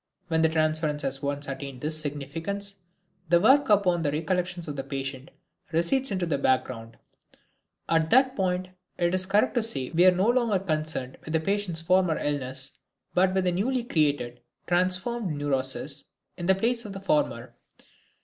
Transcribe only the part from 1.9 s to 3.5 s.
significance the